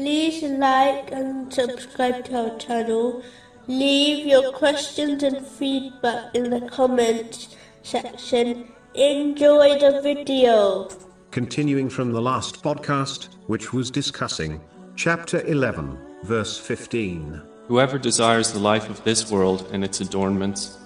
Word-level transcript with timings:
like 0.00 1.12
and 1.12 1.52
subscribe 1.52 2.24
to 2.24 2.50
our 2.52 2.58
channel. 2.58 3.22
Leave 3.66 4.26
your 4.26 4.52
questions 4.52 5.22
and 5.22 5.46
feedback 5.46 6.34
in 6.34 6.48
the 6.50 6.62
comments 6.68 7.54
section. 7.82 8.72
Enjoy 8.94 9.78
the 9.78 10.00
video. 10.02 10.88
Continuing 11.30 11.90
from 11.90 12.12
the 12.12 12.20
last 12.20 12.62
podcast, 12.62 13.28
which 13.46 13.72
was 13.72 13.90
discussing 13.90 14.60
chapter 14.96 15.42
11, 15.42 15.98
verse 16.24 16.58
15. 16.58 17.42
Whoever 17.68 17.98
desires 17.98 18.52
the 18.52 18.58
life 18.58 18.88
of 18.88 19.04
this 19.04 19.30
world 19.30 19.68
and 19.72 19.84
its 19.84 20.00
adornments, 20.00 20.78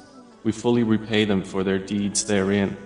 we 0.42 0.52
fully 0.52 0.82
repay 0.82 1.24
them 1.24 1.42
for 1.42 1.62
their 1.62 1.78
deeds 1.78 2.24
therein, 2.24 2.76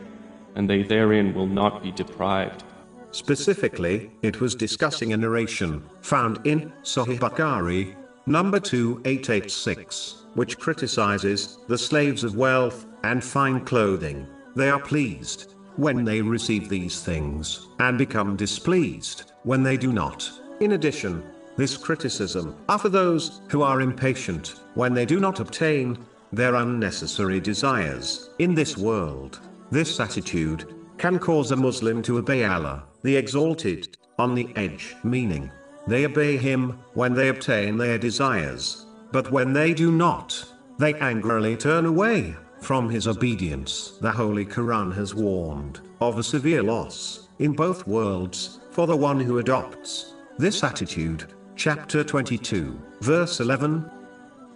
and 0.55 0.69
they 0.69 0.83
therein 0.83 1.35
will 1.35 1.49
not 1.49 1.83
be 1.83 1.91
deprived. 1.91 2.65
Specifically, 3.11 4.11
it 4.23 4.41
was 4.41 4.55
discussing 4.55 5.13
a 5.13 5.17
narration 5.17 5.83
found 6.03 6.47
in 6.47 6.73
Sahih 6.83 7.19
Bukhari, 7.19 7.95
number 8.27 8.61
2886, 8.61 10.27
which 10.35 10.59
criticizes 10.59 11.59
the 11.69 11.79
slaves 11.79 12.23
of 12.25 12.37
wealth 12.37 12.87
and 13.03 13.25
fine 13.25 13.65
clothing. 13.65 14.27
They 14.55 14.69
are 14.71 14.81
pleased 14.81 15.55
when 15.77 16.05
they 16.05 16.21
receive 16.21 16.69
these 16.69 17.01
things, 17.01 17.69
and 17.79 17.97
become 17.97 18.37
displeased 18.37 19.33
when 19.45 19.63
they 19.63 19.77
do 19.77 19.93
not. 19.93 20.29
In 20.61 20.73
addition, 20.73 21.23
this 21.57 21.77
criticism 21.77 22.57
are 22.69 22.79
for 22.79 22.89
those 22.89 23.41
who 23.49 23.63
are 23.63 23.81
impatient 23.81 24.61
when 24.75 24.93
they 24.93 25.07
do 25.07 25.21
not 25.21 25.41
obtain 25.41 25.99
their 26.33 26.57
unnecessary 26.57 27.41
desires 27.41 28.31
in 28.41 28.55
this 28.55 28.77
world. 28.77 29.41
This 29.71 30.01
attitude 30.01 30.75
can 30.99 31.19
cause 31.19 31.53
a 31.53 31.57
Muslim 31.57 32.03
to 32.03 32.19
obey 32.19 32.45
Allah, 32.45 32.85
the 33.03 33.17
Exalted, 33.17 33.97
on 34.19 34.35
the 34.35 34.49
edge, 34.57 34.97
meaning, 35.05 35.51
they 35.87 36.05
obey 36.05 36.37
Him 36.37 36.79
when 36.95 37.15
they 37.15 37.29
obtain 37.29 37.79
their 37.79 37.99
desires, 37.99 38.87
but 39.13 39.31
when 39.31 39.53
they 39.53 39.73
do 39.73 39.91
not, 39.93 40.45
they 40.79 40.95
angrily 40.95 41.57
turn 41.57 41.87
away 41.87 42.35
from 42.61 42.91
His 42.91 43.07
obedience. 43.07 43.99
The 44.01 44.11
Holy 44.11 44.45
Quran 44.45 44.95
has 44.95 45.15
warned 45.15 45.81
of 46.01 46.19
a 46.19 46.23
severe 46.23 46.63
loss 46.63 47.29
in 47.39 47.53
both 47.53 47.87
worlds 47.87 48.61
for 48.71 48.87
the 48.87 48.97
one 48.97 49.21
who 49.21 49.39
adopts 49.39 50.15
this 50.37 50.63
attitude. 50.63 51.25
Chapter 51.57 52.05
22, 52.05 52.81
verse 53.01 53.41
11 53.41 53.91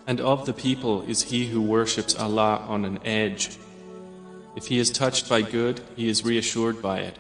And 0.06 0.20
of 0.20 0.46
the 0.46 0.52
people 0.52 1.02
is 1.02 1.22
he 1.22 1.46
who 1.46 1.62
worships 1.62 2.14
Allah 2.16 2.64
on 2.68 2.84
an 2.84 2.98
edge. 3.04 3.58
If 4.54 4.66
he 4.66 4.78
is 4.78 4.90
touched 4.90 5.28
by 5.28 5.42
good, 5.42 5.80
he 5.96 6.08
is 6.08 6.24
reassured 6.24 6.82
by 6.82 7.00
it. 7.00 7.18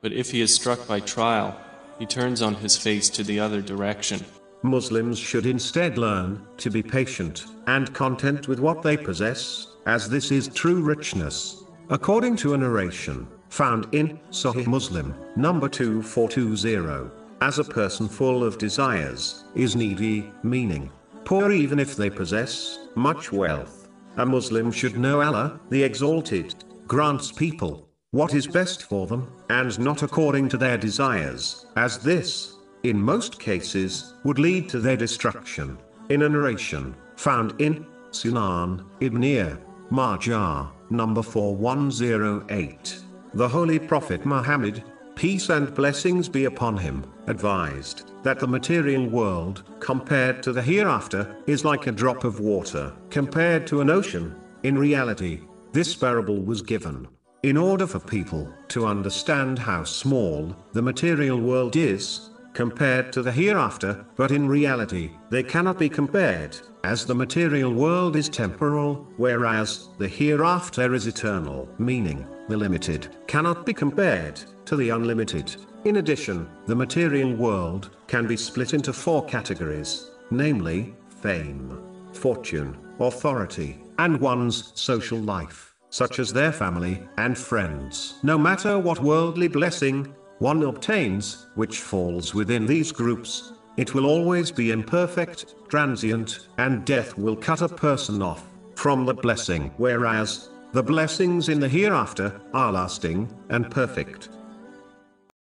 But 0.00 0.12
if 0.12 0.30
he 0.30 0.40
is 0.40 0.54
struck 0.54 0.86
by 0.86 1.00
trial, 1.00 1.58
he 1.98 2.06
turns 2.06 2.42
on 2.42 2.54
his 2.56 2.76
face 2.76 3.08
to 3.10 3.24
the 3.24 3.40
other 3.40 3.62
direction. 3.62 4.24
Muslims 4.62 5.18
should 5.18 5.46
instead 5.46 5.98
learn 5.98 6.44
to 6.58 6.70
be 6.70 6.82
patient 6.82 7.46
and 7.66 7.94
content 7.94 8.48
with 8.48 8.58
what 8.58 8.82
they 8.82 8.96
possess, 8.96 9.68
as 9.86 10.08
this 10.08 10.30
is 10.30 10.48
true 10.48 10.82
richness. 10.82 11.64
According 11.90 12.36
to 12.36 12.54
a 12.54 12.58
narration 12.58 13.26
found 13.48 13.86
in 13.92 14.18
Sahih 14.30 14.66
Muslim, 14.66 15.14
number 15.36 15.68
2420, 15.68 17.10
as 17.40 17.58
a 17.58 17.64
person 17.64 18.08
full 18.08 18.44
of 18.44 18.58
desires 18.58 19.44
is 19.54 19.76
needy, 19.76 20.30
meaning 20.42 20.90
poor 21.24 21.52
even 21.52 21.78
if 21.78 21.96
they 21.96 22.10
possess 22.10 22.78
much 22.94 23.32
wealth. 23.32 23.87
A 24.18 24.26
Muslim 24.26 24.72
should 24.72 24.98
know 24.98 25.22
Allah, 25.22 25.60
the 25.70 25.82
Exalted, 25.82 26.54
grants 26.88 27.30
people 27.30 27.88
what 28.10 28.34
is 28.34 28.46
best 28.46 28.82
for 28.82 29.06
them, 29.06 29.30
and 29.48 29.78
not 29.78 30.02
according 30.02 30.48
to 30.48 30.56
their 30.56 30.76
desires, 30.76 31.66
as 31.76 31.98
this, 31.98 32.56
in 32.82 33.00
most 33.00 33.38
cases, 33.38 34.14
would 34.24 34.38
lead 34.38 34.68
to 34.70 34.80
their 34.80 34.96
destruction. 34.96 35.78
In 36.08 36.22
a 36.22 36.28
narration, 36.28 36.96
found 37.16 37.60
in 37.60 37.86
Sunan 38.10 38.86
Ibn 39.00 39.58
Majah, 39.90 40.70
number 40.90 41.22
4108, 41.22 42.98
the 43.34 43.48
Holy 43.48 43.78
Prophet 43.78 44.24
Muhammad, 44.24 44.82
peace 45.18 45.48
and 45.48 45.74
blessings 45.74 46.28
be 46.28 46.44
upon 46.44 46.76
him, 46.76 47.04
advised 47.26 48.12
that 48.22 48.38
the 48.38 48.46
material 48.46 49.04
world, 49.04 49.64
compared 49.80 50.44
to 50.44 50.52
the 50.52 50.62
hereafter, 50.62 51.36
is 51.48 51.64
like 51.64 51.88
a 51.88 51.92
drop 51.92 52.22
of 52.22 52.38
water, 52.38 52.92
compared 53.10 53.66
to 53.66 53.80
an 53.80 53.90
ocean. 53.90 54.32
In 54.62 54.78
reality, 54.78 55.40
this 55.72 55.92
parable 55.96 56.40
was 56.40 56.62
given 56.62 57.08
in 57.42 57.56
order 57.56 57.84
for 57.84 57.98
people 57.98 58.48
to 58.68 58.86
understand 58.86 59.58
how 59.58 59.82
small 59.82 60.54
the 60.72 60.82
material 60.82 61.40
world 61.40 61.74
is, 61.74 62.30
compared 62.52 63.12
to 63.12 63.22
the 63.22 63.32
hereafter, 63.32 64.04
but 64.16 64.30
in 64.30 64.48
reality, 64.48 65.10
they 65.30 65.42
cannot 65.42 65.78
be 65.78 65.88
compared, 65.88 66.56
as 66.84 67.04
the 67.04 67.14
material 67.14 67.72
world 67.72 68.16
is 68.16 68.28
temporal, 68.28 69.06
whereas 69.16 69.88
the 69.98 70.08
hereafter 70.08 70.94
is 70.94 71.06
eternal, 71.06 71.68
meaning, 71.78 72.26
the 72.48 72.56
limited 72.56 73.16
cannot 73.26 73.64
be 73.66 73.72
compared 73.72 74.40
to 74.64 74.76
the 74.76 74.90
unlimited. 74.90 75.54
In 75.84 75.96
addition, 75.96 76.48
the 76.66 76.76
material 76.76 77.34
world 77.34 77.90
can 78.06 78.26
be 78.26 78.36
split 78.36 78.74
into 78.74 78.92
four 78.92 79.24
categories, 79.24 80.10
namely, 80.30 80.94
fame, 81.22 81.80
fortune, 82.12 82.76
authority, 82.98 83.82
and 83.98 84.20
one's 84.20 84.72
social 84.74 85.18
life 85.18 85.68
such 85.90 86.18
as 86.18 86.32
their 86.32 86.52
family 86.52 87.02
and 87.16 87.36
friends. 87.36 88.18
No 88.22 88.38
matter 88.38 88.78
what 88.78 89.02
worldly 89.02 89.48
blessing 89.48 90.14
one 90.38 90.62
obtains, 90.62 91.46
which 91.54 91.80
falls 91.80 92.34
within 92.34 92.66
these 92.66 92.92
groups, 92.92 93.52
it 93.76 93.94
will 93.94 94.06
always 94.06 94.50
be 94.50 94.70
imperfect, 94.70 95.54
transient, 95.68 96.48
and 96.58 96.84
death 96.84 97.16
will 97.16 97.36
cut 97.36 97.62
a 97.62 97.68
person 97.68 98.22
off 98.22 98.44
from 98.74 99.04
the 99.04 99.14
blessing, 99.14 99.72
whereas 99.76 100.50
the 100.72 100.82
blessings 100.82 101.48
in 101.48 101.60
the 101.60 101.68
hereafter 101.68 102.40
are 102.52 102.72
lasting 102.72 103.28
and 103.50 103.70
perfect. 103.70 104.28